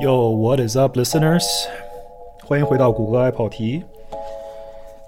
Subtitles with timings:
[0.00, 1.44] Yo, what is up, listeners？
[2.44, 3.82] 欢迎回到谷歌爱跑题。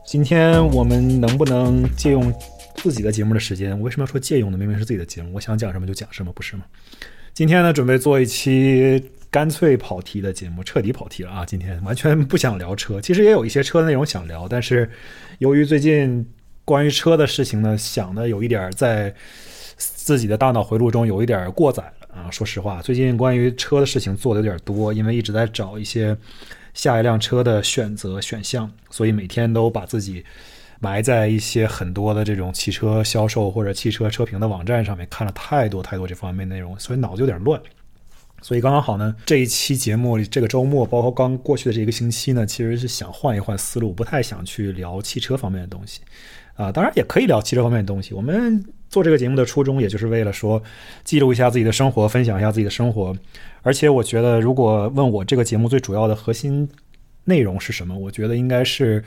[0.05, 2.35] 今天我们能不能借用
[2.75, 3.71] 自己的节目的时间？
[3.79, 4.59] 我为什么要说借用呢？
[4.59, 6.65] 明明是自己的节目，我想讲什么就讲什么，不是吗？
[7.33, 11.47] 今天呢，准备做一期干脆跑题的节目，彻底跑题了啊！
[11.47, 14.91] 今天完全不想聊车，其实也有一些车的内容想聊，但是
[15.39, 16.29] 由于最近
[16.65, 19.15] 关于车的事情呢，想的有一点在
[19.77, 22.31] 自己的大脑回路中有一点过载啊。
[22.31, 26.17] 说实话，最近关于车的事情做的有点多，因为一直在找一些
[26.75, 30.25] 下一辆车的选择选项，所以每天都把自己
[30.81, 37.61] 埋在一些很多的这种汽车销售或者汽车车评的网站上面，看了太多太多这方面内容，所以脑子有点乱。
[38.43, 46.01] 所以刚刚好呢，这一期节目这个周末，包括刚过去的这一个星期呢，其实是想换一换思路，不太想去聊汽车方面的东西。
[46.55, 48.13] 啊，当然也可以聊汽车方面的东西。
[48.13, 50.63] 我们做这个节目的初衷，也就是为了说
[51.05, 53.17] 记录一下自己的生活，分享一下自己的生活。
[53.63, 56.69] 而且我觉得，如果问我这个节目最主要的核心
[57.25, 59.03] 内容是什么，我觉得应该是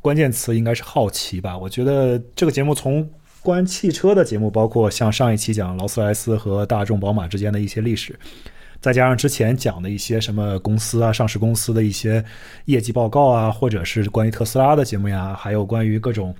[0.00, 1.56] 关键词应该是好奇吧。
[1.56, 3.08] 我觉得这个节目从
[3.42, 8.16] 关汽车的节目，包括像上一期讲劳斯莱斯和大众、宝马之间的一些历史，
[8.80, 12.22] 再加上之前讲的一些什么公司啊、上市公司的一些
[12.66, 16.34] 业绩报告啊，或者是关于特斯拉的节目呀，还有关于各种。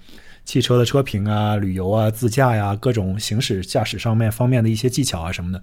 [0.44, 5.62] 汽车的车评啊、旅游啊、自驾呀，各种行驶驾驶上面方面的一些技巧啊什么的，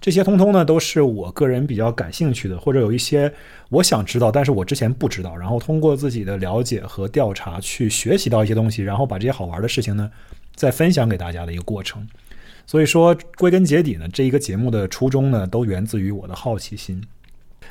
[0.00, 3.32] 这些通通呢都是我个人比较感兴趣的，或者有一些
[3.68, 10.10] 我想知道，但是我之前不知道，然后通过自己的了解和调查去学习到一些东西，然后把这些好玩的事情呢
[10.54, 12.06] 再分享给大家的一个过程。
[12.66, 17.00] 所以说，归根结底呢，这一个节目的初衷呢，都源自于我的好奇心。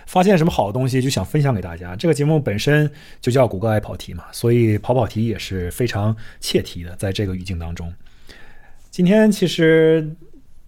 [0.06, 1.96] 发现什么好东西就想分享给大家。
[1.96, 2.90] 这个节目本身
[3.22, 6.96] 就叫“谷歌爱跑题”嘛，所以跑跑题也是非常切题的。
[6.96, 7.94] 在这个语境当中，
[8.92, 10.16] 今天其实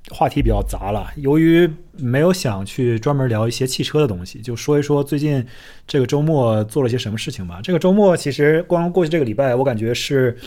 [0.09, 1.11] 话题比较杂了。
[1.17, 5.45] 由于没有想去专门聊一些汽车的东西，就说一说最近
[5.85, 7.59] 这个周末做了些什么事情吧。
[7.61, 10.37] 这个周末其实光过去这个礼拜，我感觉是，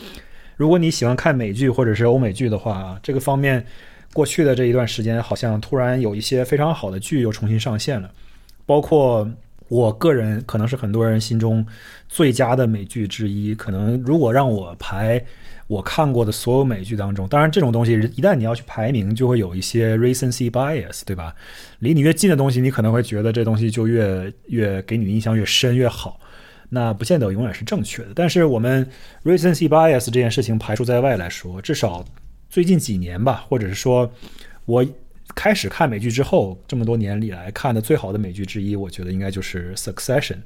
[0.56, 3.64] 如果你喜欢看美剧或者是欧美剧的话，这个方面
[4.12, 8.10] 过去的这一段时间，好像突然有一些非常好的剧又重新上线了。
[8.66, 9.28] 包括
[9.68, 11.64] 我个人可能是很多人心中
[12.08, 13.54] 最佳的美剧之一。
[13.54, 15.24] 可能如果让我排
[15.68, 21.32] 我看过的所有美剧当中，当然这种东西一旦你要去排名，就会有一些 recency bias，对吧？
[21.78, 26.18] 离你越近的东西，你可能会觉得这东西就越越给你印象越深越好。
[26.68, 28.08] 那不见得永远是正确的。
[28.14, 28.84] 但是我们
[29.22, 32.04] recency bias 这件事情排除在外来说，至少
[32.48, 34.10] 最近几年吧，或者是说
[34.64, 34.84] 我。
[35.34, 40.36] 开始看美剧之后，这么多年里来看的最好的美剧之一，我觉得应该就是《Succession》。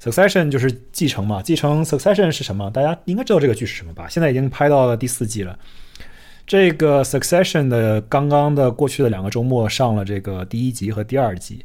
[0.00, 2.70] Succession 就是继承嘛，继承 Succession 是什么？
[2.70, 4.06] 大家应该知道这个剧是什么吧？
[4.08, 5.58] 现在已经拍到了第四季了。
[6.46, 11.64] 这个 Succession 的刚刚的过去的两个周末上了这个第一集和第二集。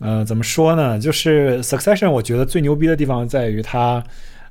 [0.00, 0.98] 呃，怎么说呢？
[0.98, 4.02] 就是 Succession，我觉得最牛逼的地方在于它，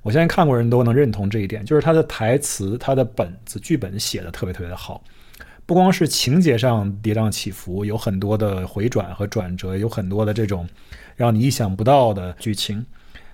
[0.01, 5.03] 我相信看过人都能认同这一点，就是它的台词、它的本子、剧本写的特别特别的好。
[5.73, 10.69] 不光是情节上跌宕起伏，有很多的回转和转折，有很多的这种
[11.16, 12.85] 让你意想不到的剧情、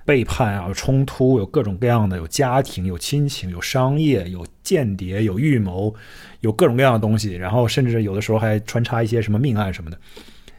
[0.05, 5.93] 背叛啊、冲突，有各种各样的，有家庭、有亲情、有商业、有间谍、有预谋，
[6.39, 7.33] 有各种各样的东西。
[7.33, 9.97] 然后甚至有的时候还穿插一些什么命案什么的。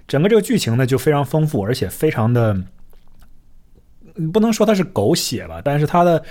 [0.07, 2.63] 整个这个剧情呢就非常丰富，而且非常的，
[4.35, 6.23] 不能说它是狗血吧，但是它的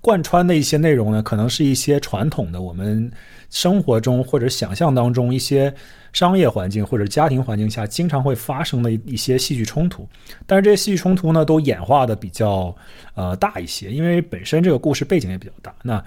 [0.00, 3.08] 贯穿的一些内容呢，可能是一些传统的我们。
[3.52, 5.72] 生活中或者想象当中一些
[6.14, 10.08] 商业环境或者家庭环境下经常会发生的一些戏剧冲突，
[10.46, 12.74] 但是这些戏剧冲突呢都演化的比较
[13.14, 15.74] 呃大一些，因为本身这个故事背景也比较大。
[15.82, 16.02] 那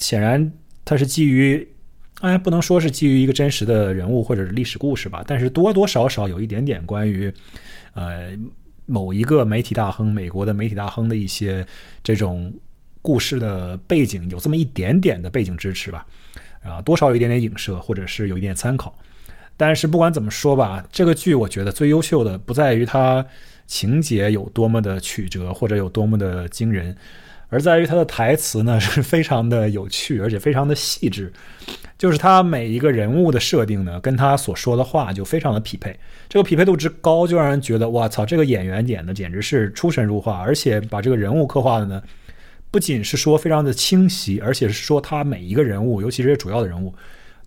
[0.00, 0.52] 显然
[0.84, 1.66] 它是基于，
[2.20, 7.32] 哎，不能说是基于一个真实的人物或者是历史故事吧，但是多多少少有一点点关于
[7.94, 8.30] 呃
[8.84, 11.64] 某一个媒体大亨，美国的媒体大亨的一些
[12.02, 12.52] 这种
[13.00, 16.04] 故事的背景，有这么一点点的背景支持吧。
[16.64, 18.96] 啊，多少有一点点影射，或者是有一点参考。
[19.56, 23.24] 但是不管怎么说吧，这个剧我觉得最优秀的不在于它
[23.66, 26.96] 情节有多么的曲折，或者有多么的惊人，
[27.50, 31.32] 而在于它的台词呢是非常的有趣，而且非常的细致。
[31.96, 35.96] 就是他每一个人物的设定呢，跟他所说的话就非常的匹配。
[36.28, 42.02] 这个匹配度之高，就让人觉得哇操，这个演员演的简直是出神入化，而且把这个人物刻画的呢。
[42.74, 46.92] 不仅是说非常的清晰，而且是说他每一个人物，尤其是主要的人物，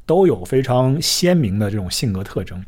[0.06, 2.64] 都有非常鲜明的这种性格特征。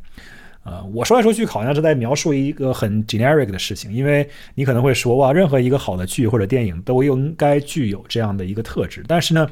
[0.66, 9.02] 呃，我说来说去，好像是在描述一个很 generic 的事情，因为你可能会说，哇，任何一个好的剧或者电影都应该具有这样的一个特质。
[9.08, 9.50] 但是呢，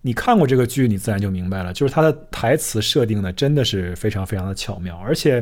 [0.00, 5.40] 你看过这个剧，你自然就明白了，就是他的台词设定呢，真的是非常非常的巧妙，而且。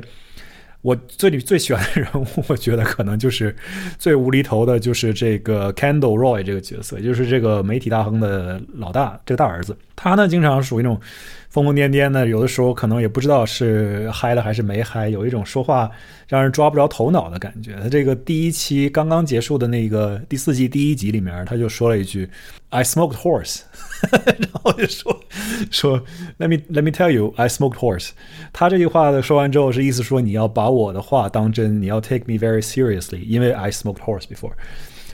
[0.82, 3.54] 我最最喜欢的人物， 我觉得可能就是
[3.98, 9.76] 最无厘头的，就是这个 Candle Roy 这个角色，就是这个媒体大亨的老大，这个大儿子。
[9.96, 11.00] 他呢，经常属于那种。
[11.50, 15.90] 疯疯癫癫的，有的时候可能也不知道是嗨了还是没嗨，有一种说话
[16.28, 17.74] 让人抓不着头脑的感觉。
[17.82, 22.28] 他这个第一期刚刚结束的那个第四季第一集里面，他就说了一句
[22.68, 23.62] “I smoked horse”，
[24.12, 25.20] 然后就说
[25.70, 25.98] 说
[26.38, 28.10] “Let me let me tell you, I smoked horse”。
[28.52, 34.52] 他这句话的说完之后，是意思说你要把我的话当真，你要 take me very seriously，因为 I smoked horse before。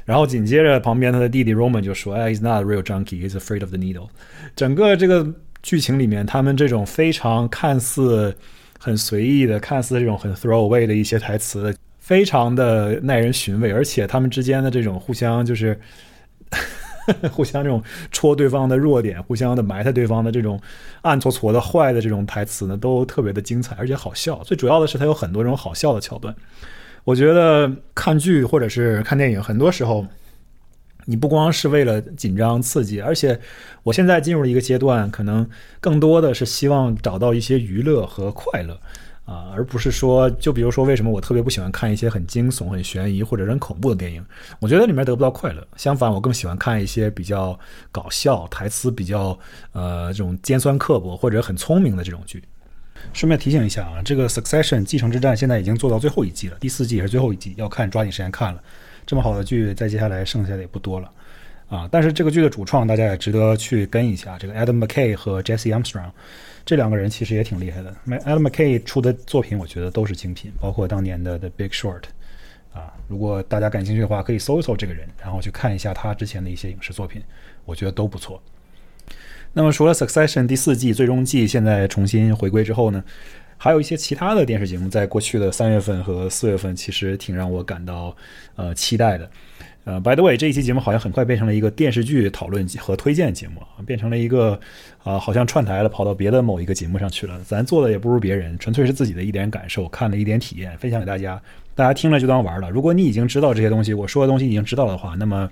[0.04, 4.08] 然后紧接着旁边他的弟弟 Roman 就说：“哎，He's not real junkie, he's afraid of the needle。”
[4.56, 5.32] 整个这个。
[5.64, 8.36] 剧情里面，他们这种非常看似
[8.78, 15.80] 很随意的、看似这种很 throw away 的一些台词，非常的耐人寻味，而且他们之间的这种互相就是
[17.32, 17.82] 互相这种
[18.12, 20.60] 戳对方的弱点，互相的埋汰对方的这种
[21.00, 24.36] 暗搓搓的坏的这种台词呢，都特别的精彩，而且好笑。
[24.44, 26.36] 最主要的是，它有很多这种好笑的桥段。
[27.04, 30.04] 我觉得看剧或者是看电影，很多时候。
[31.06, 33.38] 你不光是为了紧张刺激，而且
[33.82, 35.48] 我现在进入了一个阶段，可能
[35.80, 38.74] 更多的是希望找到一些娱乐和快乐，
[39.24, 44.24] 啊，而不是说，就比如说，为什么我特别不喜欢看一些很惊悚、很悬疑或者很恐怖的电影？
[44.60, 45.66] 我觉得里面得不到快乐。
[45.76, 47.58] 相反，我更喜欢看一些比较
[47.90, 49.38] 搞笑、台词比较
[49.72, 52.42] 呃这种尖酸刻薄或者很聪明的这种剧。
[53.12, 58.62] 顺便提醒一下啊，这个《Succession》继承之战现在已经做到最后一季了，第四季也是最后一季，要看抓紧时间看了。
[59.06, 61.10] 这么好的剧，在接下来剩下的也不多了，
[61.68, 61.88] 啊！
[61.92, 64.38] 但是这个剧的主创，大家也值得去跟一下。
[64.38, 66.10] 这个 Adam McKay 和 Jesse Armstrong
[66.64, 67.94] 这两个人其实也挺厉害的。
[68.06, 72.00] Adam McKay 出的作品，我觉得都是精品，包括当年的《The Big Short》
[72.78, 72.92] 啊。
[73.06, 77.22] 如果大家感兴趣的话，可以搜一搜这个人，然后去看一下他之前的一些影视作品，
[77.64, 78.42] 我觉得都不错。
[79.52, 83.04] 那么，除了《Succession》第四季最终季现在重新回归之后呢？
[83.56, 88.14] 还有一些其他的电视节目，在过去的三月份和四月份，其实挺让我感到
[88.56, 89.30] 呃期待的。
[89.84, 94.58] 呃，By the way，这一期节目好像很快变成了一个电视剧讨论和推荐节目，变成了一个
[95.02, 97.38] 啊，好像串台了，跑到别的某一个节目上去了。
[97.44, 101.38] 咱做的也不如别人，纯粹是自己的一点感受，看了一点体验，分享给大家。
[101.74, 102.70] 大家听了就当玩了。
[102.70, 105.50] 如果你已经知道这些东西，我说的东西已经知道的话，那么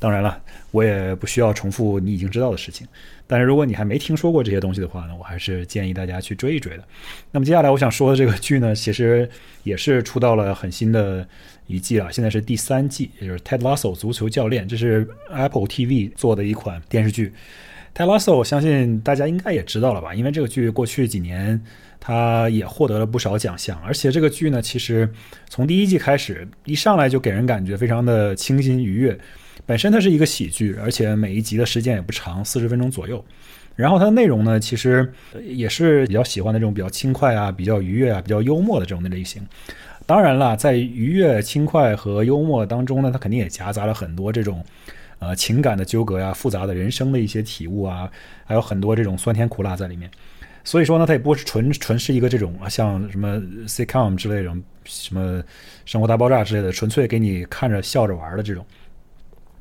[0.00, 0.40] 当然了，
[0.72, 2.84] 我也不需要重复你已经知道的事情。
[3.28, 6.82] 但是如果你还没听说过这些东西的话呢，我还是建议大家去追一追的。
[7.30, 9.28] 那么接下来我想说的这个剧呢，其实
[9.62, 11.28] 也是出到了很新的
[11.66, 17.32] 一季了，现在是第三季，也就是《Ted Lasso 足球教练》，这是 Apple TV 做的一款电视剧。
[17.94, 21.60] Ted Lasso 我相信大家应该也知道了吧，因为这个剧过去几年
[22.00, 25.08] 它也获得了不少奖项，而且这个剧呢，其实
[25.48, 29.18] 从第一季开始一上来就给人感觉非常的清新愉悦。
[29.66, 33.22] 本身它是一个喜剧，而且每一集的时间也不长，四十分钟左右。
[33.76, 35.12] 然后它的内容呢，其实
[35.44, 39.46] 也是比较喜欢的这种比较轻快啊、比较愉悦啊、比较幽默的这种的类型。
[40.06, 44.64] 当然了，在愉悦、轻快和幽默当中呢，它肯定也夹杂了很多这种
[45.18, 48.10] 呃情感的纠葛呀、复杂的人生的一些体悟啊，
[48.46, 50.10] 还有很多这种酸甜苦辣在里面。
[50.68, 55.42] 所以说呢，它也不是纯纯是一个这种啊像什么 sitcom 之类这种什么
[55.86, 58.62] 生活大爆炸之类的，纯粹给你看着笑着玩的这种。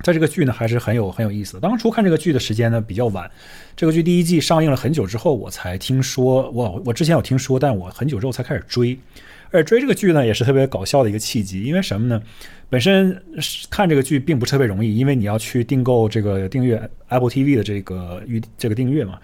[0.04, 1.62] 在这个剧呢，还是很有很有意思。
[1.62, 3.32] 当初看这个剧的时间呢比较晚，
[3.74, 6.52] 这个剧第一季上映了很久之后，我才听说。
[6.52, 9.00] 我我之前有听说，但我很久之后才开始追。
[9.52, 11.64] 而追这个剧呢，也是特别搞笑的一个契机。
[11.64, 12.22] 因为什么呢？
[12.70, 13.24] 本身
[13.70, 16.78] 看这个剧并不是特别容易，因为你要去订购这个订阅
[17.08, 19.18] Apple TV 的这个预这个订阅嘛，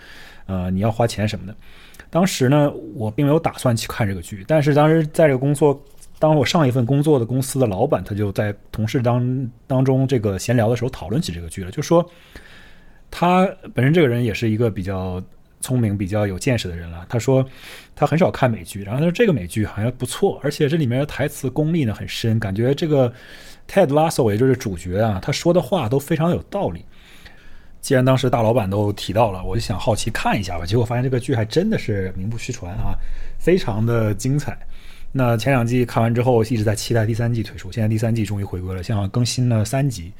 [0.47, 1.55] 呃，你要花钱什么的。
[2.13, 5.83] 当时呢，我并没有打算去看这个剧，但是当时在这个工作。
[6.19, 12.07] 当我上一份工作的公司的老板，他就在同事当当中这个闲聊的时候讨论起这个剧了，就说
[13.11, 15.21] 他本身这个人也是一个比较
[15.59, 17.05] 聪明、比较有见识的人了。
[17.09, 17.45] 他说
[17.93, 23.11] 他很少看美剧，然后他说这个美剧好像不错，而且这里面的台词功力呢很深，感觉这个
[23.67, 26.85] Ted Lasso 也就是主角啊，他说的话都非常有道理。
[27.83, 30.65] 既然当时大老板都提到了，我就想好奇看一下吧。
[30.65, 32.95] 结果发现这个剧还真的是名不虚传啊，
[33.37, 34.57] 非常的精彩。
[35.11, 37.69] 那前两季看完之后，一直在期待第三季推出。
[37.73, 40.13] 现在第三季终于回归了，现在更新了三集，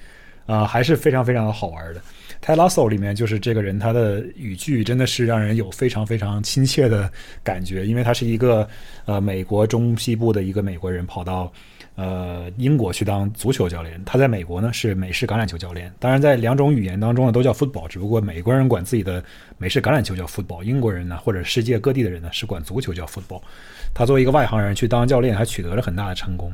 [0.46, 2.02] 啊，还是非常非常的好玩的。
[2.42, 7.10] 泰拉索里面就是这个人，他的语句真的是让人有非常非常亲切的
[7.46, 8.68] 感觉，因为他是一个
[9.06, 11.50] 呃美国中西部的一个美国人，跑到。
[11.96, 15.94] 呃，英国去当足球教练，他在美国呢是美式橄榄球教练。
[16.00, 19.24] 当然，在两种语言当中呢都叫 football，只不过美国人管自己的
[19.60, 23.42] 美式橄榄球叫 football，英国人呢或者世界各地的人呢是管足球叫 football。
[23.94, 26.52] 他作为一个外行人去当教练，还取得了很大的成功。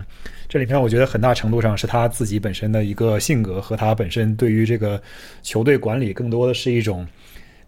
[0.50, 5.02] 这里面我觉得很大程度上是他自己本身的一个性格和他本身对于这个
[5.42, 7.08] 球队管理更多的是一种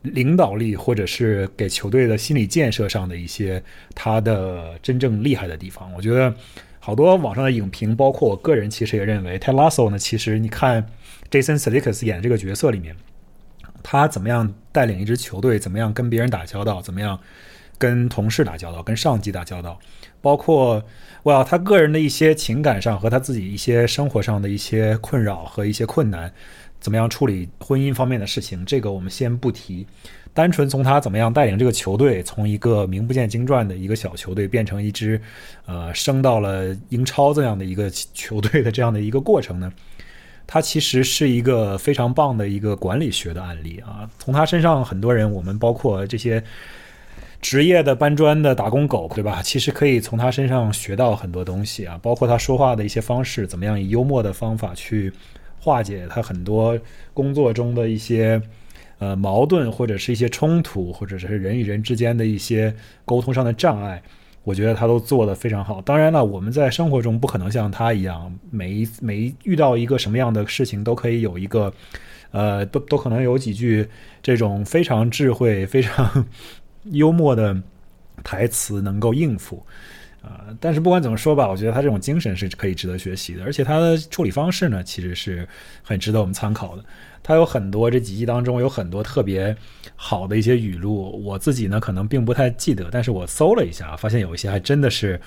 [0.01, 3.63] 领导力，或者是给球队的心理建设上的一些
[3.95, 5.93] 他的真正厉害的地方。
[5.93, 6.33] 我觉得
[6.83, 10.83] 好多网上的影评，包括我个人，其实也认为泰拉索呢，其实你看
[11.29, 12.95] Jason Sudeikis 演这个角色里面，
[13.83, 17.19] 他怎么样带领一支球队，怎么样跟别人打交道，怎么样
[17.77, 19.79] 跟同事打交道，跟上级打交道，
[20.21, 20.83] 包括
[21.23, 26.33] 哇，他个人的一些情感上和他自己一些生活上的一些困扰和一些困难。
[26.79, 28.65] 怎么样处理婚姻方面的事情？
[28.65, 29.85] 这个我们先不提，
[30.33, 35.19] 单纯从他怎么样带领这个球队，从一个名不见经传的一个小球队变成一支，
[35.65, 39.71] 呃，升到了英超这样的一个球队的这样的一个过程呢？
[40.47, 44.09] 他其实是一个非常棒的一个管理学的案例啊。
[44.19, 46.43] 从他身上，很多人，我们包括这些
[47.41, 49.41] 职业的搬砖的打工狗，对吧？
[49.41, 55.11] 其实可以从他身上学到很多东西啊，包括他说话的一些方式，怎么样以幽默的方法去。
[55.63, 56.75] 化解他很多
[57.13, 58.41] 工作中的一些
[59.01, 62.71] 呃矛盾，或者是一些冲突，或者是人与人之间的一些
[63.03, 63.99] 沟通上的障碍，
[64.43, 65.81] 我觉得他都做得非常好。
[65.81, 71.73] 当然了，我们在生活中不可能像他一样，每一每一遇到一个什么样的事情都可以有一个
[72.29, 73.87] 呃，都都可能有几句
[74.21, 76.25] 这种非常智慧、非常
[76.91, 77.59] 幽默的
[78.23, 79.65] 台词能够应付。
[80.21, 85.47] 啊，但是不管怎么说吧，我觉得他这种精神是可以值得学习的，而且他的处理方式呢，其实是
[85.81, 86.85] 很值得我们参考的。
[87.23, 89.55] 他有很多这几集当中有很多特别
[89.95, 95.19] 好的一些语录，我自己呢可能并不太记得，但是我搜了一下，发现有一些还真的是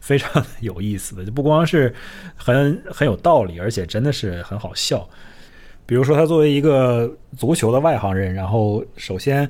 [0.00, 1.94] 非常有意思的，就不光是
[2.34, 5.08] 很很有道理，而且真的是很好笑。
[5.86, 9.48] 比如说，他作为一个足球的外行人，然后首先。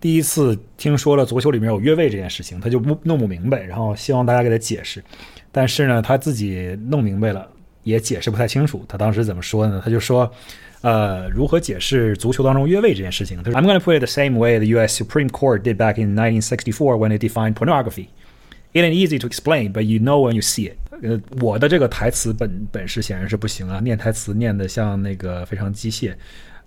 [0.00, 5.04] 第一次听说了足球里面有越位这件事情，他就不弄不明白，然后希望大家给他解释。
[5.52, 7.46] 但是呢，他自己弄明白了，
[7.82, 8.82] 也解释不太清楚。
[8.88, 9.80] 他当时怎么说呢？
[9.84, 10.32] 他就说
[10.80, 15.02] ：“呃，如何解释足球当中越位这件事情？”他说：“I'm going to put it the same way the U.S.
[15.02, 18.06] Supreme Court did back in 1964 when it defined pornography.
[18.72, 26.14] It ain't easy to explain, but you know when you see it。”呃，我的这个台词本本事显然是不行啊，念台词念的像那个非常机械。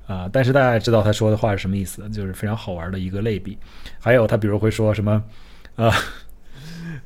[0.05, 3.57] 啊，但是大家知道他说的话是什么意思，就是非常好玩的一个类比。
[3.99, 5.23] 还有他比如会说什么，
[5.77, 5.89] 啊，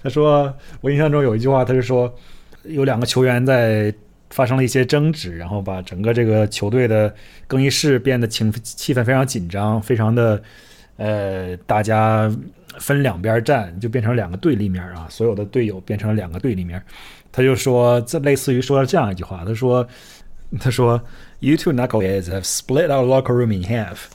[0.01, 0.51] 他说
[0.81, 2.11] 我印象中有一句话，他是说
[2.63, 3.93] 有两个球员在
[4.31, 7.13] 发生了一些争执，然后把整个这个球队的
[7.45, 10.41] 更衣室变得情气氛非常紧张，非常的
[10.95, 12.29] 呃，大家
[12.79, 16.83] 分两边站，就变成两个对立面啊，所有的队友变成两个对立面。
[17.31, 19.87] 他就说这类似于说了这样一句话，他说
[20.59, 20.99] 他说。
[21.40, 24.10] You two knuckleheads have split our locker room in half.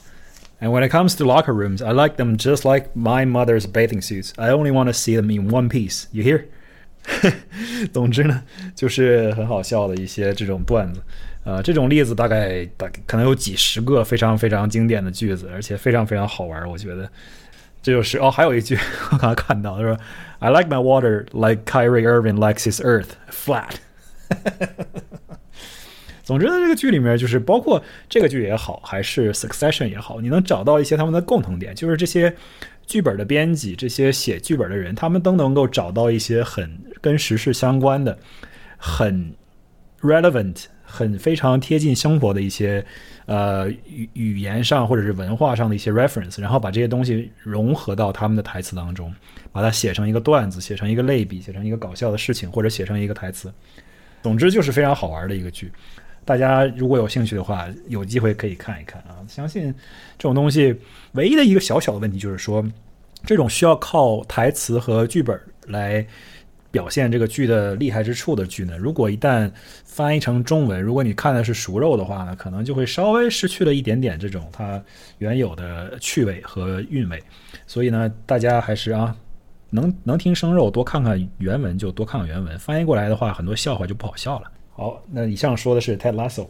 [0.60, 4.02] And when it comes to locker rooms, I like them just like my mother's bathing
[4.02, 4.32] suits.
[4.36, 6.06] I only want to see them in one piece.
[6.10, 6.46] You hear?
[7.92, 8.42] 总之呢，
[8.74, 11.00] 就是很好笑的一些这种段子，
[11.44, 16.68] 呃，这种例子大概大概可能有几十个非常非常经典的句子，而且非常非常好玩。
[16.68, 17.08] 我觉得
[17.80, 18.76] 这就是哦，还有一句
[19.12, 23.76] 我刚才看到，他说：“I like my water like Kyrie Irving likes his earth flat。”
[26.23, 32.33] 总之呢，这个剧里面就是包括这个剧也好，还是 Succession 也好，你能找到一些他们的共同点，就是这些
[32.87, 38.17] 剧本的编辑、这些写剧本的人，他们都能够找到一些很跟时事相关的、
[38.77, 39.33] 很
[40.01, 42.85] relevant、很非常贴近生活的一些
[43.25, 49.13] 呃语语言上或者是文化上的一些 reference，然后把这些东西融合到他们的台词当中，
[49.51, 53.53] 把它写成一个段子，写成一个类比，写成一个搞笑的事情，或者写成一个台词。
[54.21, 55.69] 总之就是非常好玩的一个剧。
[56.25, 59.19] 大家如果有兴趣的话，有机会可以看一看啊！
[59.27, 59.73] 相信
[60.17, 60.75] 这种东西，
[61.13, 62.63] 唯一的一个小小的问题就是说，
[63.25, 66.05] 这种需要靠台词和剧本来
[66.71, 69.51] 表现这个剧的厉害之处的剧呢，如果一旦
[69.85, 74.81] 翻译成中文，如果你看的是熟肉的话呢，可能就会稍微失去了一点点这种它
[75.17, 77.21] 原有的趣味和韵味。
[77.67, 79.15] 所以呢，大家还是啊，
[79.69, 84.51] 能能听生肉，多看看原文就多看看原文，翻译过来的话，很多笑话就不好笑了。
[84.75, 86.47] 好，那以上说的是 Ted Lasso。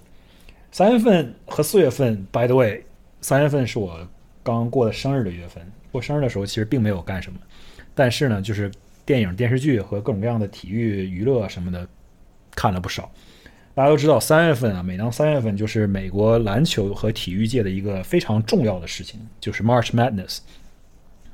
[0.72, 2.82] 三月份和四月份，by the way，
[3.20, 4.08] 三月份是我
[4.42, 5.62] 刚过的生日的月份。
[5.92, 7.38] 过生日的时候其实并没有干什么，
[7.94, 8.72] 但是呢，就是
[9.06, 11.86] 电影、电视剧和各种各样的体育娱乐什么的
[12.56, 13.12] 看了不少。
[13.75, 20.39] 大家都知道，三月份啊，每当三月份就是美国篮球和体育界的一个非常重要的事情，就是 March Madness。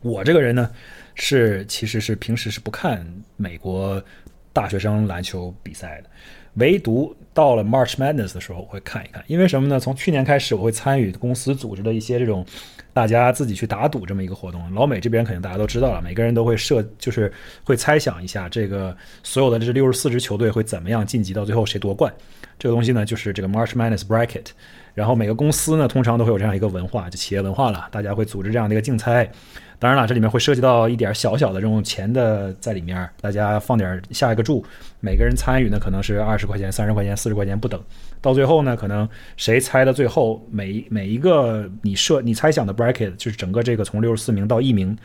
[0.02, 0.70] 我这个人呢，
[1.14, 3.06] 是其实是平时是不看
[3.38, 4.04] 美国。
[4.52, 6.10] 大学生篮球比赛的，
[6.56, 9.24] 唯独到了 March Madness 的时候，我会看一看。
[9.28, 9.80] 因为什么呢？
[9.80, 12.46] 从去年开始，我会参与公司组织的一些这种
[12.94, 14.62] 大家自己去打赌这么一个活动。
[14.74, 17.32] 老美这边肯定大家都知道了，每个人都会设，就是
[17.64, 22.14] 会猜想一下这个所有的这六十四支球队会怎么样晋级到最后谁夺冠。
[22.58, 24.48] 这个东西呢，就是这个 March Madness Bracket。
[24.94, 29.32] 然后每个公司呢，通常都会有这样一个文化，就企业文化了，大家会组织这样的一个竞猜。
[29.80, 34.62] 当然了，这里面会涉及到一点小小的这种钱的在里面，大家放点下一个注，
[35.00, 37.82] 每个人参与呢可能是二十块钱、三十块钱、四十块钱不等。
[38.20, 39.08] 到最后呢，可能
[39.38, 44.98] 谁猜的最后每每一个你设你猜想的 bracket，就是整个这个从六十四名到一名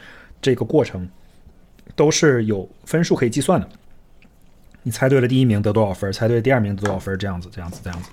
[0.43, 1.09] 这个过程
[1.95, 3.69] 都是有分数可以计算的。
[4.83, 6.13] 你猜对了第一名得多少分？
[6.13, 7.17] 猜对第二名得多少分？
[7.17, 8.11] 这样子，这样子，这样子。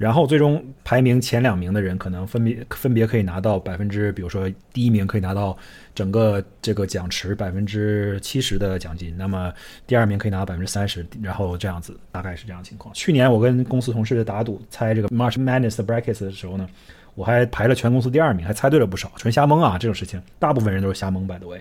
[0.00, 5.54] 然后最终排名前两名的人，可能分别分别可以拿到百分之，比如说第一名可以拿到
[5.94, 9.52] 整个这个奖池百分之七十的奖金，那么
[9.86, 12.94] 第二名可以拿到百分之三十，然后这样子，大概是这样情况。
[12.94, 16.66] 去年我跟公司同事打赌猜这个 March Madness 的 brackets 的时候呢，
[17.14, 19.76] 我还排了全公司第二名，还猜对了不少，纯瞎蒙啊！
[19.76, 21.60] 这种事情，大部分人都是瞎蒙，百多位，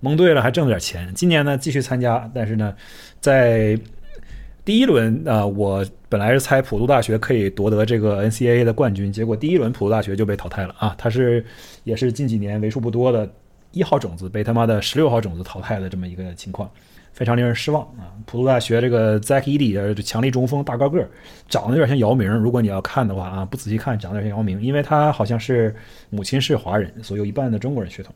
[0.00, 1.12] 蒙对了还挣了点钱。
[1.14, 2.74] 今年呢继续参加，但是呢，
[3.20, 3.78] 在
[4.68, 10.94] 第一轮啊，我本来是猜普渡大学可以夺得这个 NCAA 的冠军，结果第一轮普渡大学就被淘汰了啊！
[10.98, 11.42] 他是
[11.84, 13.26] 也是近几年为数不多的
[13.70, 16.70] 一号种子被他妈的十六号种子淘汰的这么一个情况，
[17.14, 18.12] 非常令人失望啊！
[18.26, 21.08] 普渡大学这个 Zach Edey 强力中锋，大高个儿，
[21.48, 22.30] 长得有点像姚明。
[22.30, 25.74] 如果你要看的话啊，不仔细看长得有点像姚明，因为他好像是
[26.10, 28.14] 母亲是华人，所以有一半的中国人血统。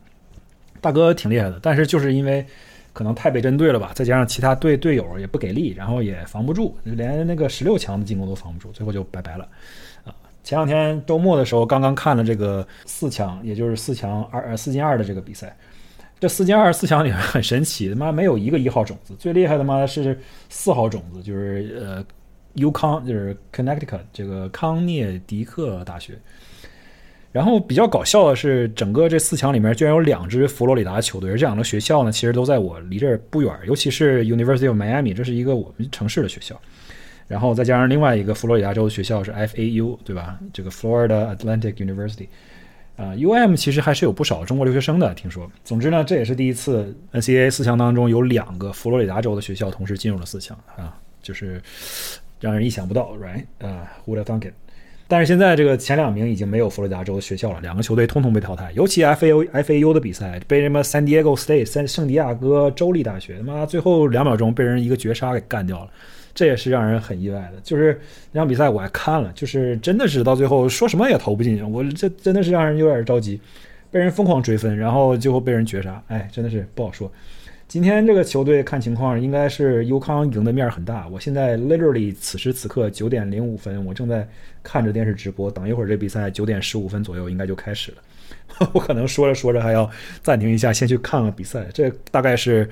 [0.83, 2.45] 大哥挺厉害的，但是就是因为。
[2.93, 9.49] 可能太被针对了吧，再加上其他队队友也不给力，然后也防不住，连那个十六强的进攻都防不住，最后就拜拜了。
[10.05, 15.57] 啊，前两天周末的时候刚刚看了这个四强，也就是四强二四进二的这个比赛。
[16.21, 20.17] 这四进二四强里面很神奇，他妈没有一个一号种子，最厉害的妈是
[20.49, 22.05] 四号种子，就是呃
[22.55, 26.17] ，U 康，就是 Connecticut 这个康涅狄克大学。
[27.33, 36.61] 然后比较搞笑的是，整个这四强里面居然有两支佛罗里达球队，而这两个学校呢，其实都在我离这儿不远，尤其是 University of Miami，这是一个我们城市的学校。
[37.29, 40.39] 然后再加上另外一个佛罗里达州的学校是 FAU，对吧？
[40.53, 42.27] 这个 Florida Atlantic University，
[42.97, 45.51] 啊，UM 其实还是有不少中国留学生的，听说。
[45.65, 51.63] 总之呢，这也是第一次 NCAA 四强当中有两个佛罗里达州的学校同时进入了四强啊，就是
[52.39, 53.47] 让人意想不到，right？
[53.67, 54.53] 啊，Who would have thunk it？
[55.13, 58.73] 但是现在这个前两名已经没有佛罗里达州的学校了，两个球队通通被淘汰。
[58.75, 65.91] 尤其 F A U F A U 的比赛被什么 San Diego State 圣圣地亚哥州立大学，他妈最后两秒钟被人一个绝杀给干掉了，
[66.33, 67.61] 这也是让人很意外的。
[67.63, 73.39] 就是那场比赛我还看了，就是真的是到最后说什么也投不进去，我这真的是让人有点着急，
[73.91, 77.13] 被人疯狂追分，然后最后被人绝杀，哎，真的是不好说。
[77.73, 81.09] 今天这个球队看情况应该是优康赢的面很大。
[81.09, 84.29] 我现在 literally 此时此刻九点零五分，我正在
[84.63, 85.51] 看着电视直播。
[85.51, 88.69] 等一会儿这比赛九点十五分左右应该就开始了。
[88.75, 89.91] 我可能说着说着还要
[90.23, 91.67] 暂停一下，先去看看比赛。
[91.73, 92.69] 这大概是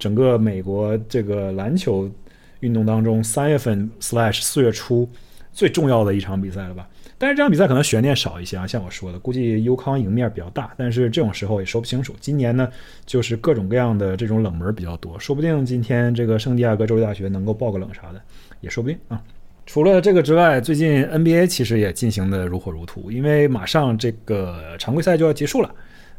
[0.00, 2.10] 整个美国这个篮球
[2.58, 5.08] 运动当中三月份 slash 四月初
[5.52, 6.88] 最重要的一场比赛了吧。
[7.20, 10.72] 但是这场比赛可能悬念少一些啊，像我说的，估计优康赢面比较大。
[10.78, 12.14] 但是这种时候也说不清楚。
[12.18, 12.66] 今年呢，
[13.04, 18.22] 就是各种各样的这种冷门比较多，说不定今天这个圣地亚哥州立大学能够爆个冷啥的，
[18.62, 19.22] 也说不定啊。
[19.66, 25.70] 除了这个之外，最近 NBA 其实也进行的如火如荼，因为马上这个常规赛就要结束了，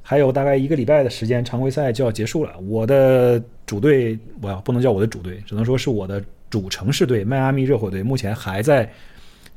[0.03, 2.51] 还有大概一个礼拜的时间，常规赛就要结束了。
[2.59, 8.87] 我的主队，我不能叫我的主队，只能说是我的主城市队——迈阿密热火队，目前还在。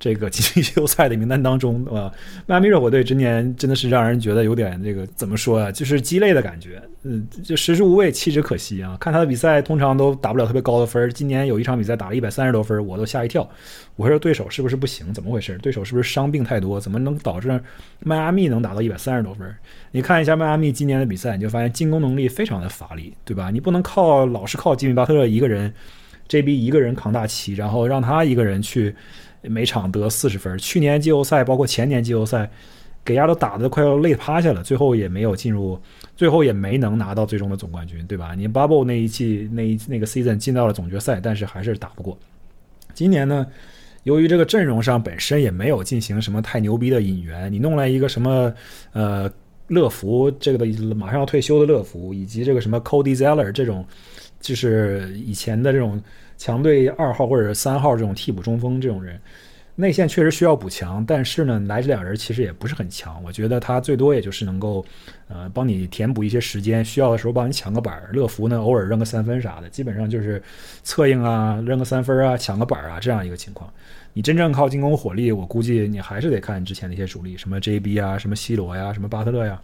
[0.05, 2.13] 这个季后赛的名单当中，啊，
[2.45, 8.99] 迈阿密热火队今年真的是让人觉得有点这个怎么说啊，就是鸡肋的感觉，嗯，就食之无味，弃之可惜啊。
[9.01, 13.49] 看他的比赛，通常都打不了特别高的分今年有一场比赛打了一百三十多分我都吓一跳。
[13.97, 15.11] 我说对手是不是不行？
[15.15, 15.57] 怎么回事？
[15.63, 16.79] 对手是不是伤病太多？
[16.79, 17.59] 怎么能导致
[18.01, 19.51] 迈阿密能打到一百三十多分
[19.91, 23.51] 你看一下迈阿密今年的比赛，你就发现进攻能力非常的乏力，对吧？
[23.51, 25.73] 你不能靠老是靠吉米巴特勒一个人
[26.29, 28.95] ，JB 一个人扛大旗，然后让他一个人去。
[29.49, 32.51] 每场得四十分，去年季后赛包括前年季后赛，
[33.05, 35.79] 给亚都打的快要累趴下了，最后也没有进入，
[36.17, 38.35] 最后也没能拿到最终的总冠军，对吧？
[38.35, 42.19] 你 Bubble 那一季那一那个 season 进到了总决赛，但是还是打不过。
[42.95, 43.47] 今年呢，
[44.05, 48.53] 由于这个阵容上本身也没有进行什么太牛逼的引援，你弄来一个什么
[48.93, 49.31] 呃
[49.69, 53.85] 乐福这个的马上要退休的乐福，以及这个什么 Cody Zeller 这种，
[54.41, 56.03] 就是以前的这种。
[56.37, 59.21] 强队二号或者是三号这种替补中锋这种人，
[59.77, 63.21] 内线确实需要补强，但是呢，来这俩人其实也不是很强。
[63.25, 64.85] 我觉得他最多也就是能够，
[65.27, 68.11] 呃，帮你填补一些时间，需要的时候帮你抢个板儿。
[68.13, 70.41] 乐福呢，偶尔扔个三分啥的，基本上就是
[70.85, 73.69] 策应啊，扔个三分啊，抢个板儿啊这样一个情况。
[74.13, 79.61] 你真正靠进攻火力，我估计你还是得看之前那些主力，什么 JB 啊，什么 C 罗呀，什么巴特勒呀。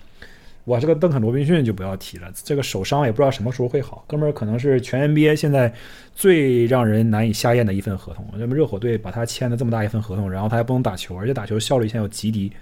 [0.70, 4.04] 哇，这个邓肯罗宾逊就不要提了，这个手伤也不知道什么时候会好。
[4.06, 5.72] 哥们儿可能是全 NBA 现在
[6.14, 8.24] 最让人难以下咽的一份合同。
[8.36, 12.52] 那么热火队把他签了这么大一份合同，然后他还不能打球，而且打球效率现在又极低，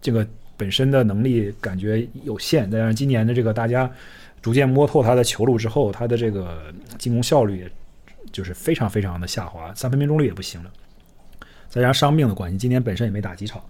[0.00, 0.26] 这个
[0.56, 2.70] 本身的能力感觉有限。
[2.70, 3.90] 再加上今年的这个大家
[4.40, 7.70] 逐渐摸透他的球路之后，他的这个进攻效率
[8.32, 10.70] 就是非常非常的下滑，三分命中率也不行了。
[11.68, 13.62] 再加上伤病的关系，今年本身也没打几场。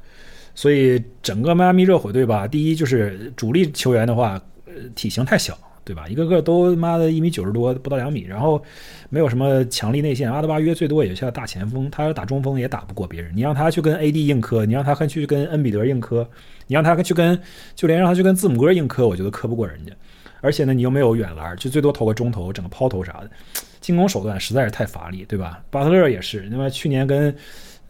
[0.59, 4.33] 所以整个迈阿密热火队吧，第一就是主力球员的话，
[4.67, 6.09] 呃，体型太小，对吧？
[6.09, 8.61] 一个个都妈的一米九十多，不到两米，然后
[9.09, 10.29] 没有什么强力内线。
[10.29, 13.31] 阿德巴约最多也像大前锋，他要打中锋也打不过别人。
[13.37, 16.29] 你让他去跟 AD 硬磕，你让他去跟恩比德硬磕，
[16.67, 17.41] 你让他去跟
[17.77, 19.93] 就连让他去跟字母哥硬磕，我觉得磕不过人家。
[20.41, 23.31] 而且呢，你又没有远篮，就最多投个中投，整个抛投啥的，
[23.81, 25.63] 进攻手段实在是太乏力，对吧？
[25.71, 27.33] 巴特勒也是，那么去年跟。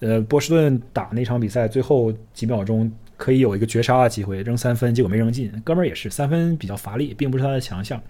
[0.00, 5.50] 呃，波士顿打那场比赛，最后几秒钟可以有一个绝杀的机会，扔三分，结果没扔进。
[5.64, 8.00] 哥们儿也是三分比较乏力，并不是他的强项。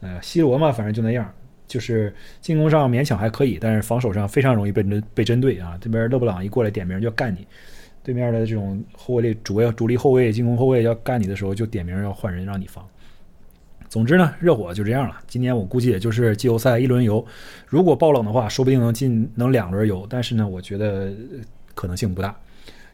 [0.00, 1.32] 呃，C 罗嘛，反正就那样，
[1.66, 5.78] 就是进攻上勉强还可以，但是防守上非常容易被针被针对啊。
[5.80, 7.46] 这边勒布朗一过来点名就要干你，
[8.02, 12.86] 对面的这种后卫主要主力后卫、进攻后卫要干你的时候，就点名要换人让你防。
[13.94, 15.20] 总之呢，热火就这样了。
[15.28, 17.24] 今年我估计也就是季后赛一轮游，
[17.68, 20.04] 如果爆冷的话，说不定能进能两轮游。
[20.10, 21.12] 但是呢，我觉得
[21.76, 22.34] 可能性不大。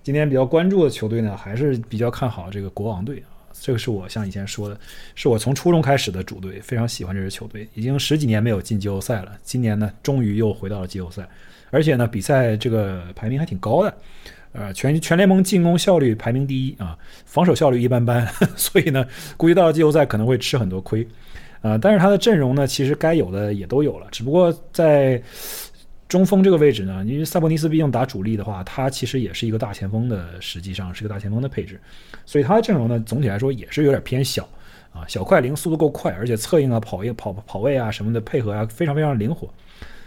[0.02, 3.32] 今天比较关注的球队呢，还是比较看好这个国王队啊。
[3.50, 4.78] 这个是我像以前说的，
[5.14, 7.66] 是我从初中开始的主队，非常喜欢这支球队。
[7.72, 11.26] 已经十几年没有进季后赛了，今年呢，终于又回到了季后赛，
[11.70, 13.94] 而且呢，比赛这个排名还挺高的。
[14.52, 21.06] 呃，全全联盟进攻效率排名第一啊，防守效率一般般， 所以呢，估计到了季后赛可能会吃很多亏，
[21.62, 25.22] 呃，但是他的阵容呢，其实该有的也都有了，只不过在
[26.08, 31.80] 中锋这个位置呢，因为萨博尼斯毕竟打主力的话，他其实也是一个大前锋的，实际上是个大前锋的配置，
[32.26, 34.48] 所以他的阵容呢，总体来说也是有点偏小
[34.92, 39.48] 啊，小快灵，速度够快，而且策应啊、跑应、跑跑位啊什么的配合啊，非常非常灵活，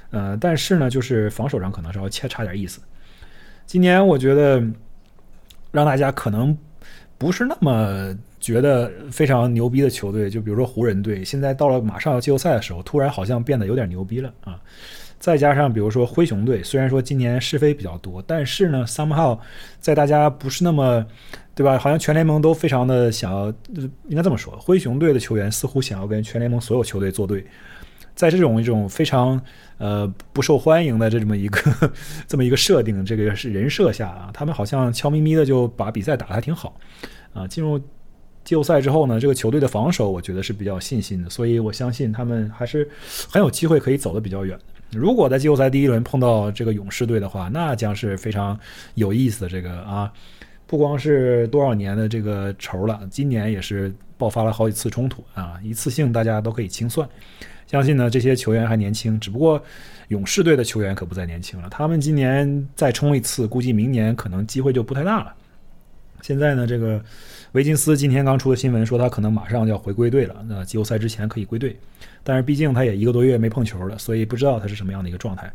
[0.09, 2.81] 呃，但是呢，就是防守上可能稍微差差点意思。
[3.65, 4.63] 今年我觉得
[5.71, 6.55] 让大家可能
[7.17, 14.59] 不是那么觉得非常牛逼的球队，就比如说湖人队，现在到了马上要季后赛的时候，突然好像变得有点牛逼了啊！
[15.19, 19.39] 再加上比如说灰熊队，虽然说今年是非比较多，但是呢，somehow
[19.79, 21.05] 在大家不是那么
[21.55, 21.77] 对吧？
[21.77, 23.47] 好像全联盟都非常的想要，
[24.09, 27.45] 应该这么说，灰熊队的球员似乎想要跟全联盟所有球队作对。
[28.15, 29.41] 在这种一种非常
[29.77, 31.91] 呃不受欢迎的这么一个
[32.27, 36.75] 这么一个设定，这个是人设下啊，他们好像悄咪咪的就把比赛打得还挺好
[37.33, 37.47] 啊。
[37.47, 37.79] 进入
[38.43, 42.87] 季后赛之后呢，这个球队的防守我觉得是比较信心的，所以我相信他们还是
[43.29, 44.57] 很有机会可以走得比较远。
[44.91, 48.59] 如果在季后赛第一轮碰到这个勇士队的话，那将是非常
[48.93, 50.11] 有意思的这个啊，
[50.67, 57.09] 不光是多少年的这个仇了，今年也是爆发了好几次冲突啊，一次性大家都可以清算。
[57.65, 59.63] 相信呢，这些球员还年轻，只不过
[60.09, 61.67] 勇士队的球员可不再年轻了。
[61.69, 65.33] 他们今年再冲一次，估计明年可能机会就不太大了。
[66.21, 67.03] 现在呢，这个
[67.53, 71.77] 维金斯今天刚出的新闻说，他可能马上就要回归队了，那季后赛之前可以归队。
[72.23, 75.51] 但是毕竟他也一个多月没碰球了，所以不知道他是什么样的一个状态。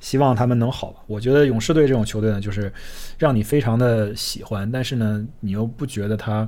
[0.00, 1.00] 希望他们能好吧。
[1.06, 2.72] 我觉得勇士队这种球队呢，就是
[3.18, 6.46] 让你非常的喜欢，但是呢，你又不觉得他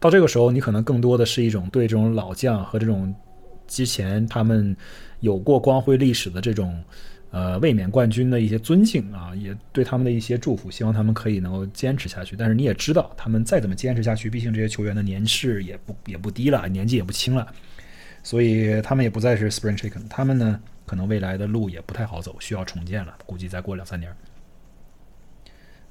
[0.00, 3.14] 到这个时候，你可能更多的是一种对这种老将和这种。
[3.66, 4.76] 之前他们
[5.20, 6.82] 有过光辉历史的这种
[7.30, 12.36] 呃卫冕冠军的一些尊敬啊，也对他们的一些祝福，希望他们可以能够坚持下去。
[12.36, 17.46] 但是你也知道，他们再怎么坚持下去，毕竟这些球员的年事也不也不低了，年纪也不轻了，
[18.22, 20.08] 所以他们也不再是 Spring Chicken。
[20.08, 24.10] 他们呢，可能未来的路也不太好走，需要重建了，估计再过两三年。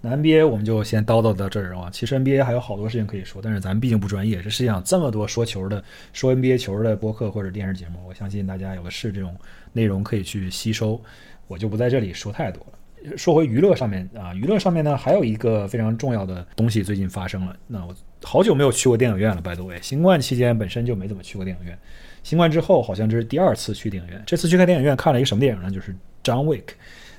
[0.10, 4.42] NBA 我们就先叨叨到这儿啊，其实 NBA 还有好多事情可以说，但是咱们毕竟不专业。
[4.42, 9.36] 这世界上这么多说球的、说 NBA 球的播客或者电视节目，我相信大家有的是这种
[9.72, 11.02] 内容可以去吸收，
[11.48, 13.18] 我就不在这里说太多了。
[13.18, 17.56] 说回娱乐上面啊，娱乐上面呢还有一个非常重要的东西最近发生了。
[17.68, 21.78] 那我好久没有去过电影院了，by the way，新冠期间本身就没怎么去过电影院，
[22.24, 24.24] 新冠之后好像这是第二次去电影院。
[24.26, 25.70] 这次去看电影院看了一个什么电影呢？
[25.70, 25.92] 就是
[26.24, 26.62] 《John Wick》，《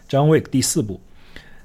[0.08, 1.00] John Wick》第四部，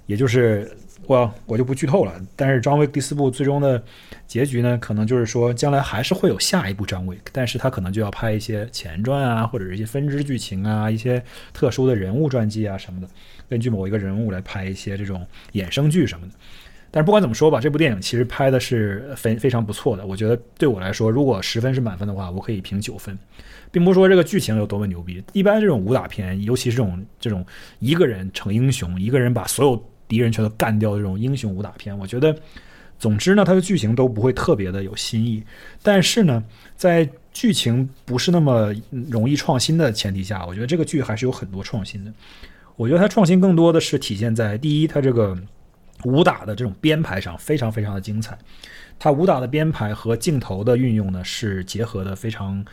[0.06, 0.72] 也就是。
[1.12, 2.13] 我我就不剧透了。
[2.36, 3.84] 但是张威第四部最终的
[4.28, 11.21] 结局呢，可能就是说将来还是会有下一部张威，但是他可能就要拍一些前传啊，或者是一些分支剧情啊，一些
[11.54, 13.08] 特殊的人物传记啊什么的，
[13.50, 16.34] 根据某一个人物来拍一些这种衍生剧什么的。
[16.93, 20.06] 但是不管怎么说吧，这部电影其实拍的是非非常不错的。
[20.06, 23.17] 我觉得对我来说，如果十分是满分的话，我可以评九分，
[23.71, 25.24] 并不是说这个剧情有多么牛逼。
[25.32, 27.45] 一般这种武打片，尤其是这种这种
[27.80, 32.36] 一个人成英雄，一个人把所有敌人全都干掉的这种英雄武打片，我觉得，
[33.00, 35.41] 总之呢，它的剧情都不会特别的有新意。
[35.82, 36.43] 但是呢，
[36.76, 38.76] 在剧情不是那么
[39.10, 42.12] 容易创新的前提下，我觉得这个剧还是有很多创新的。
[42.76, 45.38] 我觉得它创新更多的是体现在第一，它这个。
[46.04, 48.36] 武打的这种编排上非常非常的精彩，
[48.97, 52.65] 它武打的编排和镜头的运用呢是结合的非常，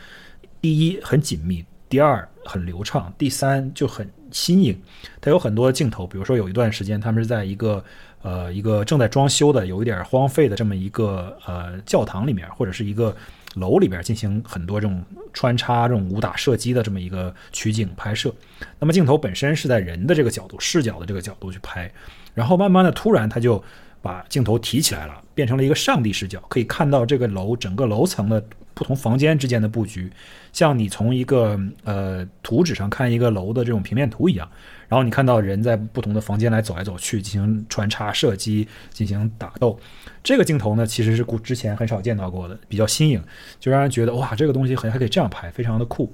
[0.59, 4.79] 第一很紧密，第二很流畅，第三就很新颖。
[5.21, 7.83] 它有很多镜头，比如说有一段时间他们是在一个
[8.21, 13.15] 呃一个正在装修的有一点荒废的这么一个呃教堂里面，或者是一个
[13.55, 18.33] 楼里边进行很多这种穿插这种武打射击的这么一个取景拍摄。
[18.79, 21.91] 那么镜头本身是在人的这个角度视角的这个角度去拍。
[22.35, 23.61] 然后慢慢的，突然他就
[24.01, 28.41] 把镜头提起来了，变成了一个上帝视角，可以看到这个楼整个楼层的
[28.79, 30.09] 不同房间之间的布局，
[30.53, 34.49] 像你从一个呃图纸上看一个楼的这种平面图一样。
[34.87, 39.77] 然后你看到人在不同的房间来走来走去，进行穿插射击，进行打斗。
[40.23, 43.21] 这个镜头呢，其实是古之前很少见到过的，比较新颖，
[43.59, 46.09] 就让人觉得哇，这个东西很还可以这样拍，非常的酷。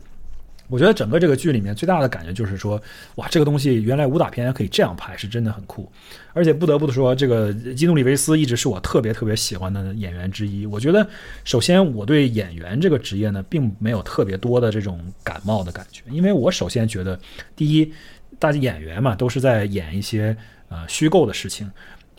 [0.68, 2.82] 我觉得整个这个剧里面最大的感觉就是说，
[3.16, 5.92] 哇，这个东西原来武打片可以这样拍，是真的很酷。
[6.34, 10.66] 而且不得不说，这个基努里维斯一直是我特别特别喜欢的演员之一。
[10.66, 11.08] 我觉得，
[11.44, 17.20] 首先我对演员这个职业呢，并没有特别多的这种感冒的感觉，因为我首先觉得，
[17.56, 17.94] 第一，
[18.40, 20.36] 大家演员嘛，都是在演一些
[20.70, 21.72] 呃虚构的事情。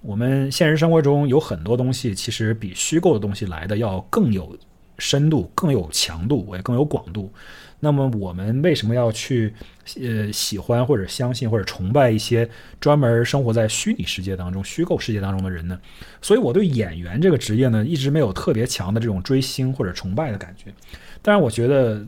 [0.03, 4.57] 我们现实生活中有很多东西，其实比虚构的东西来的要更有
[4.99, 7.31] 深度、更有强度，也更有广度。
[7.79, 9.53] 那么我们为什么要去
[10.01, 12.49] 呃喜欢或者相信或者崇拜一些
[12.81, 15.79] 专门生活在虚拟世界当中、虚构世界当中的人呢？
[16.23, 20.73] 所以我对演员这个职业呢，一直没有特别强的这种追星或者崇拜的感觉。
[21.21, 22.05] 当然，我觉得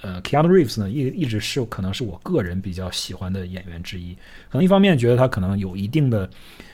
[0.00, 4.14] 呃，Keanu Reeves 呢，一一直是可能是我个人比较喜欢的演员之一。
[4.50, 6.28] 可能一方面觉得他可能有一定的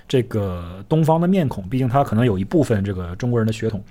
[0.08, 3.84] 这个东方的面孔，毕竟他可能有一部分这个中国人的血统，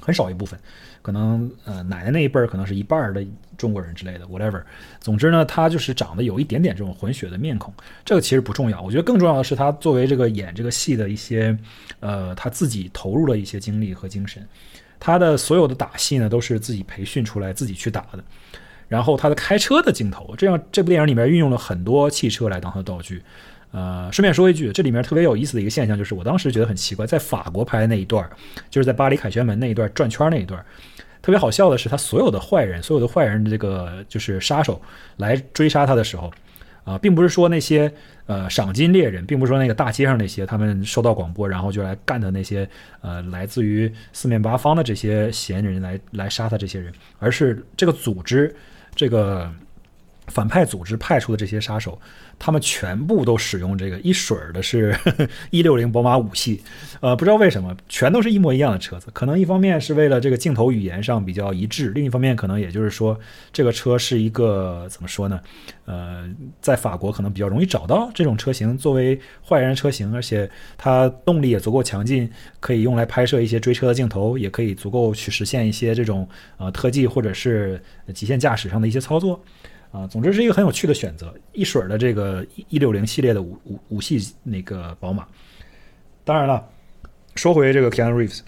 [0.00, 0.58] 很少一部分。
[1.02, 3.22] 可能呃奶奶那一辈儿可能是一半儿的
[3.58, 4.62] 中国人之类的，whatever。
[5.00, 8.80] 总之呢，他就是长得有一点点这种混血的面孔，这个其实不重要。
[8.80, 11.56] 我觉得更重要的是他作为这个演这个戏的一些
[12.00, 14.46] 呃他自己投入了一些精力和精神。
[14.98, 18.24] 他的所有的打戏呢都是自己培训出来自己去打的。
[18.88, 23.22] 然后他的开车的镜头，这样这部电影里面运用了很多汽车来当他的道具。
[23.72, 28.30] 呃，顺便说一句，这里面特别有意思的一个现象就是，我当时觉得很奇怪，在法国拍的那一段儿
[28.70, 30.62] 就是在巴黎凯旋门那一段转圈那一段
[31.22, 34.80] 特别好笑的是，他所有的坏人，所有的坏人的这个就是杀手
[35.16, 36.30] 来追杀他的时候，
[36.84, 37.90] 啊，并不是说那些
[38.26, 42.68] 呃赏金猎人，并不是说那个大街上那些他们收到广播然后就来干的那些
[43.00, 48.54] 呃来自于四面八方的这些闲人来来杀他这些人，而是这个组织
[48.94, 49.50] 这个
[50.32, 51.98] 反派组织派出的这些杀手。
[52.38, 54.92] 他们全部都使用这个一水儿的是
[55.50, 56.60] 一六零宝马五系，
[57.00, 59.06] 呃，不知道为什么全都是一模一样的车子。
[59.12, 63.16] 可能一方面是为了这个镜头语言上比较一致，另一方面可能也就是说
[63.52, 65.40] 这个车是一个怎么说呢？
[65.84, 66.28] 呃，
[66.60, 77.80] 在法国可能比较容易找到这种车型作为坏人车型，而且它动力也足够强劲，可以用来拍摄一些追车的镜头，也可以足够去实现一些这种呃特技或者是
[78.12, 79.40] 极限驾驶上的一些操作。
[79.92, 85.26] 啊，总之是一个很有趣的选择，一水儿的这个一六零系列的五五五系那个宝马。
[86.24, 86.66] 当然了，
[87.34, 88.40] 说回这个 k e a n Reeves，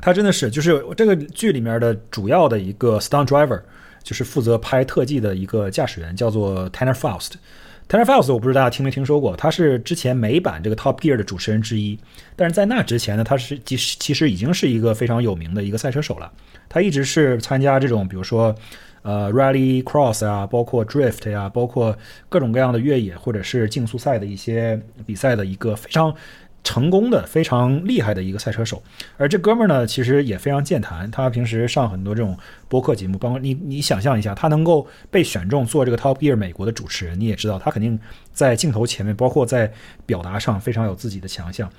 [0.00, 3.60] 他真的是就是这个剧里面的主要的一个 stunt driver，
[4.02, 7.32] 就是负责拍特技的一个驾驶员，叫做 Tanner Faust。
[7.86, 11.98] Tanner Faust 我不知道大家听没听说过，他是之前美版这个 Top Gear 的主持人之一，
[12.34, 16.32] 但是在那之前呢，他是其实其实已经是一个非常有名的一个赛车手了。
[16.66, 18.54] 他一直是参加这种比如说。
[19.02, 21.96] 呃，Rally Cross 啊，包括 Drift 呀，包括
[22.28, 26.14] 各种各样的越野或者是竞速赛的一些比赛的一个非常
[26.62, 28.82] 成功的、非常厉害的一个赛车手。
[29.16, 32.36] 而这哥们儿呢，其实也非常健谈，他平时上很多这种
[32.68, 37.98] 播客节目，包括你你想象一下，他能够被选中做这个 Top Gear 美国的主持人，你也知道，他肯定
[38.34, 39.72] 在镜头前面，包括在
[40.04, 41.70] 表达上非常有自己的强项。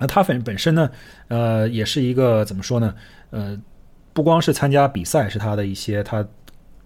[0.00, 0.90] 那他本本身呢，
[1.28, 2.92] 呃，也是一个怎么说呢？
[3.30, 3.56] 呃。
[4.14, 6.26] 不光是参加比赛是他的一些他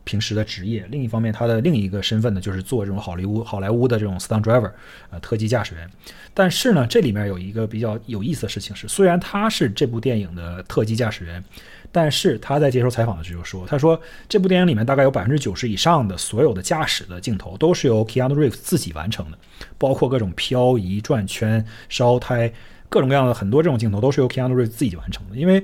[0.05, 4.73] 平时的职业，另一方面他的另一个身份呢，就是做这种好莱坞好莱坞的这种 stunt driver，
[5.11, 5.91] 呃，特技驾驶员。
[6.33, 11.45] 但是呢，这里面有一个比较有意思的事情是，虽然他是这部电影的特技驾驶员，
[11.93, 19.37] 但是他在接受采访的时候说，他说这部电影里面大概有百分之九十以上的所有的驾驶的镜头都是由 Keanu Reeves 自己完成的，
[19.77, 22.51] 包括各种漂移、转圈、烧胎，
[22.89, 25.63] 各种各样的很多这种镜头都是由 Keanu Reeves 自己完成的，因为。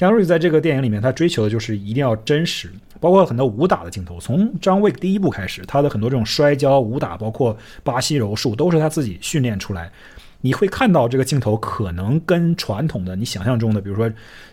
[0.00, 4.18] 姜瑞在这个电影里面，他追求的就是一定要真实，包括很多武打的镜头。
[4.18, 9.92] 从张卫第一部开始，他的很多这种摔跤、武打，包括巴西柔术，都是他自己训练出来。
[10.40, 14.10] 你会看到这个镜头可能跟传统的你想象中的，比如说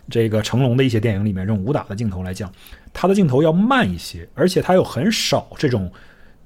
[0.09, 2.51] 这个成龙的一些电影里面这种武打的镜头来讲，
[2.91, 5.89] 他的镜头要慢一些，而且他有很少这种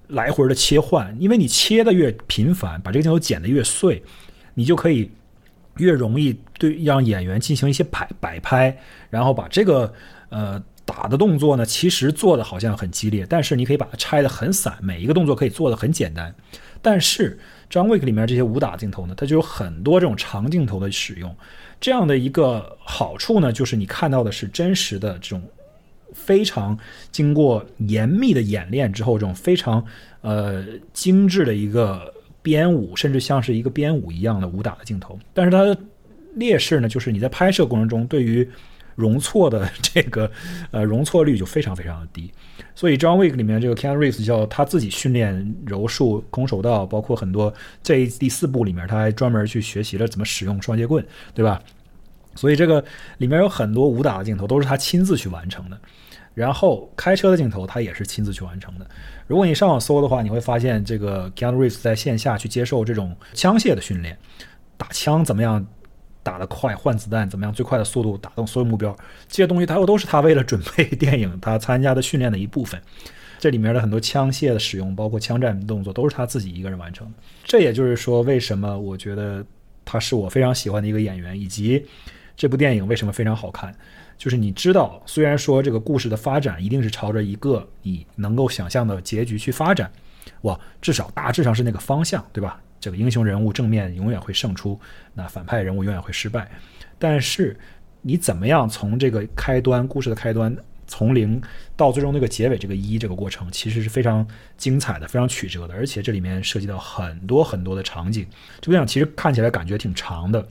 [0.10, 4.04] 来回的切换，因为你切的越频繁，把这个镜头剪得越碎，
[4.54, 5.10] 你就可以。
[5.78, 8.78] 越容易对让演员进行一些摆摆拍，
[9.10, 9.94] 然后把这个
[10.30, 16.34] 呃打的动作呢，其实做的好像很激烈，但是你可以把它拆的很散，每一个动作可以做的很简单。
[16.82, 21.36] 但是张卫里面这些武打镜头呢，它就有很多这种长镜头的使用，
[21.80, 25.42] 这样的一个好处呢，就是你看到的是真实的这种
[26.14, 26.78] 非常
[27.12, 29.86] 经过严密的演练之后，这种非常
[30.22, 32.14] 呃精致的一个。
[32.42, 35.78] 编舞甚至像是一个编舞一样的武打的镜头，但是它的
[36.36, 38.48] 劣势呢，就是你在拍摄过程中对于
[38.96, 40.30] 容错的 这个
[40.72, 42.32] 呃容错率就非常非常的低。
[42.74, 51.62] 所以《John Wick》里面这个 Keanu Reeves 叫他自己训练柔术、空手道，包括很多这第四部里面他还专门去学习了怎么使用双截棍，对吧？
[52.36, 52.84] 所以这个
[53.18, 55.78] 里面有很多武打的镜头都是他亲自去完成的。
[56.34, 58.88] 然后开车的镜头他也是亲自去完成的。
[59.32, 64.18] 如果你上网搜的话，你会发现这个 Keanu Reeves 在线下去接受这种枪械的训练，
[64.76, 65.66] 打枪怎么样
[66.22, 68.94] 打得快，换子弹怎么样最快的速度打动所有目标，
[69.30, 72.78] 这些东西他又都是他为了准备电影他参加的训练的一部分。
[73.40, 77.10] 这里面的很多枪械的使用，包括枪战动作，都是他自己一个人完成。
[77.46, 79.42] 这也就是说，为什么我觉得
[79.86, 81.86] 他是我非常喜欢的一个演员，以及
[82.36, 83.74] 这部电影为什么非常好看。
[84.22, 89.92] 就是你知道，虽然说这个故事的发展一定是朝着一个你能够想象的结局去发展，
[90.42, 92.62] 哇，至少大致上是那个方向，对吧？
[92.80, 94.80] 这个英雄人物正面永远会胜出，
[95.16, 96.48] 那反派人物永远会失败。
[97.00, 97.60] 但是
[98.04, 100.56] 你怎么样从这个开端故事的开端
[100.86, 101.42] 从零
[101.76, 104.24] 到最终那个结尾这个一这个过程，其实是非常
[104.56, 108.28] 精彩的，非常曲折的，而且这里面涉及到很多很多的场景。
[108.60, 110.48] 这部电影其实看起来感觉挺长的，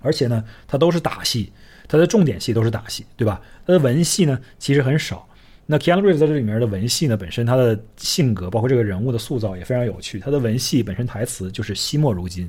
[0.00, 1.52] 而且呢，它都是打戏。
[1.88, 3.40] 它的重点戏都是打戏，对吧？
[3.66, 5.26] 它的文戏呢，其实很少。
[5.68, 10.20] 那 Keanu Reeves 在这里面的文戏呢，本身他的性格，包括这个人物的塑造也非常有趣。
[10.20, 12.48] 他的文戏本身台词就是惜墨如金，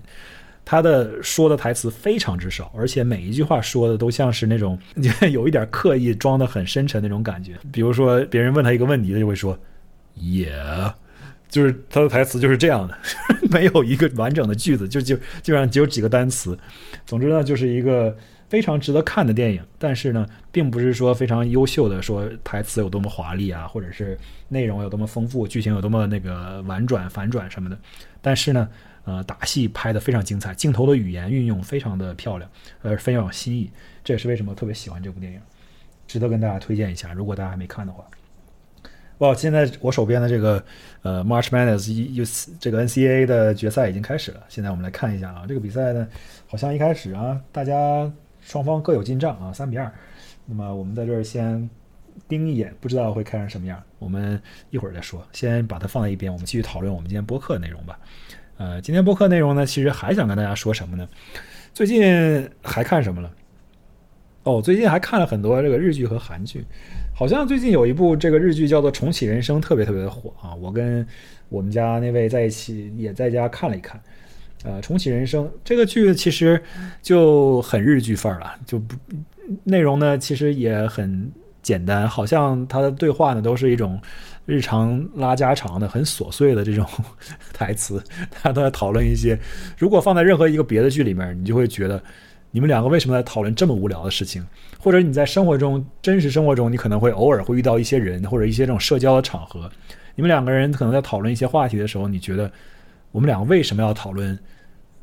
[0.64, 4.78] 他的说的台词非常之少，而且每一句话说的都像是那种
[5.32, 7.54] 有一点刻意装的很深沉那种感觉。
[7.72, 9.58] 比如说别人问他一个问题，他就会说
[10.20, 10.94] “Yeah”，
[11.50, 12.96] 就是他的台词就是这样的，
[13.50, 16.56] 没有一个完整的句子，就就基本上只有几个单词。
[17.04, 18.16] 总之呢，就是一个。
[18.50, 27.78] 非常值得看的电影，但是呢，并不是说非常优秀的，说台词有多么华丽啊，或者是内容有多么丰富，剧情有多么那个婉转反转什么的。
[28.22, 28.70] 但是呢，
[29.04, 32.50] 呃，打戏拍的非常精彩，镜头的语言运用非常的漂亮，
[32.84, 33.70] 呃，非常有新意。
[34.02, 35.42] 这也是为什么特别喜欢这部电影，
[36.08, 37.12] 值得跟大家推荐一下。
[37.12, 38.06] 如果大家还没看的话，
[39.18, 40.64] 哇，现在我手边的这个
[41.02, 44.44] 呃 March Madness 这个 NCAA 的决赛已经开始了。
[44.48, 46.08] 现在我们来看一下啊，这个比赛呢，
[46.48, 48.10] 好像一开始啊，大家。
[48.48, 49.92] 双方各有进账啊，三比二。
[50.46, 51.70] 那么我们在这儿先
[52.30, 53.84] 盯一眼，不知道会开成什么样。
[54.00, 56.32] 我们一会儿再说，先把它放在一边。
[56.32, 58.00] 我们继续讨论我们今天播客的内容吧。
[58.56, 61.06] 呃，今天播客内容呢，其实还想跟大家说什么呢？
[61.74, 63.30] 最近还看什么了？
[64.44, 66.66] 哦，最近还看了很多这个日剧和韩剧。
[67.14, 70.56] 好像最近有一部这个日剧叫做《重启人生》，特别特别的火啊。
[70.56, 71.06] 我跟
[71.50, 74.02] 我们家那位在一起，也在家看了一看。
[74.64, 76.62] 呃，重启人生这个剧其实
[77.02, 78.96] 就很日剧范儿了，就不
[79.64, 84.02] 内容呢其实也很简单，好像他的对话呢都是一种
[84.46, 86.86] 日常拉家常的、很琐碎的这种
[87.54, 89.40] 台词，他都在讨论一些。
[89.78, 92.02] 如果放在任何一个别的剧里面，你就会觉得
[92.52, 94.44] 你们两个为什么在讨论这么无聊的事情？
[94.80, 99.70] 或者你在生活中真实生活中，你可能会偶尔会遇到一些人或者一些这种社交的场合，
[100.16, 102.52] 你们两个人可能在讨论一些话题的时候，你觉得。
[103.12, 104.38] 我们两个为什么要讨论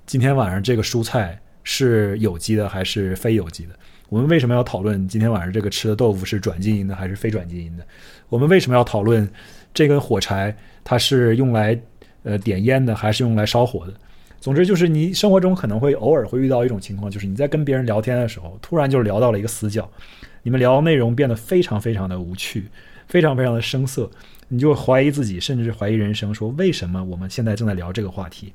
[0.06, 3.74] 今天晚上这个蔬菜是有机的还是非有机的？
[4.08, 7.86] 我们为什么要讨论今天晚上这个吃的豆腐是转基因的还是非转基因的？
[8.28, 9.28] 我们为什么要讨论
[9.72, 11.78] 这根火柴它是用来
[12.22, 13.94] 呃点烟的还是用来烧火的？
[14.40, 19.90] 总之就是你生活中可能会偶尔会遇到一种情况，就是你在跟别人聊天的时候，突然就聊到了一个死角，
[20.42, 22.66] 你们聊内容变得非常非常的无趣，
[23.08, 24.10] 非常非常的生涩，
[24.48, 28.52] 你就怀疑自己，甚至是怀疑人生，说为什么我们现在正在聊这个话题？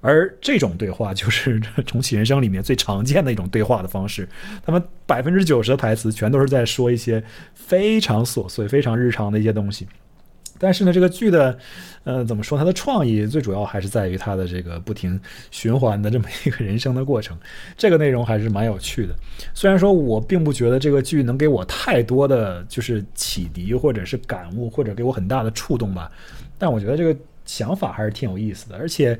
[0.00, 4.28] 而这种对话就是重启人生里面最常见的一种对话的方式。
[4.64, 7.22] 他们百分之九十的台词全都是在说一些
[7.54, 9.86] 非常琐碎、非常日常的一些东西。
[10.62, 11.58] 但是呢，这个剧的，
[12.04, 12.56] 呃，怎么说？
[12.56, 17.36] 它的创意最主要还是在于它的这个不停循环的这么一个人生的过程。
[17.76, 19.12] 这个内容还是蛮有趣的。
[19.52, 26.08] 虽然说我并不觉得这个剧能给我太多的就是启迪，或者是感悟，或者给我很大的触动吧，
[26.56, 28.76] 但我觉得这个想法还是挺有意思的。
[28.76, 29.18] 而且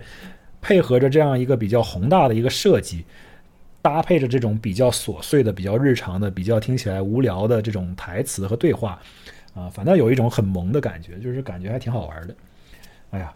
[0.61, 3.05] 配合着这样一个比较宏大的一个设计，
[3.83, 8.97] 搭配着这种比较琐碎的、比较日常的、比较听起来无聊的这种台词和对话。
[9.55, 12.35] 啊，反倒有一种很萌的感觉，就是感觉还挺好玩的。
[13.11, 13.33] 哎呀，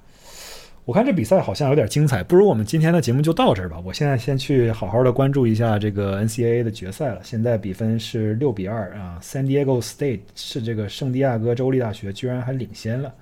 [0.86, 3.78] 我看这比赛好像有点精彩，不如我们今天的节目就到这儿吧。
[3.84, 7.20] 我现在先去好好的关注一下这个 NCAA 的决赛了。
[7.22, 13.12] 现在比分是六比二啊，San Diego State 是这个圣地亚哥州立大学居然还领先了，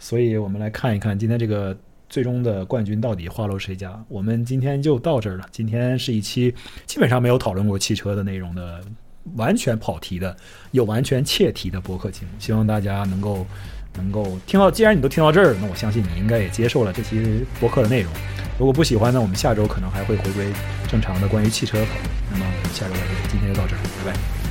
[0.00, 1.76] 所以我们来看一看今天这个
[2.08, 4.02] 最终的冠军到底花落谁家。
[4.08, 5.46] 我们今天就到这儿了。
[5.52, 6.52] 今天是一期
[6.86, 8.80] 基本上没有讨论过汽车的内容的。
[9.36, 10.36] 完全跑题的，
[10.72, 13.46] 有完全切题的博客节目，希望大家能够
[13.96, 14.70] 能够听到。
[14.70, 18.12] 既然你都听到这儿，那我相信你应该也接受了这期博客的内容。
[18.58, 20.52] 如果不喜欢呢，我们下周可能还会回归
[20.88, 22.04] 正常的关于汽车的讨论。
[22.30, 24.41] 那么我们下周再见，今天就到这儿，拜拜。